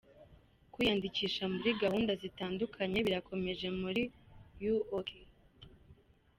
Kwiyandikisha 0.71 1.43
muri 1.53 1.69
gahunda 1.81 2.11
zitandukanye 2.21 2.97
birakomeje 3.05 3.67
muri 3.81 4.03
UoK. 4.73 5.09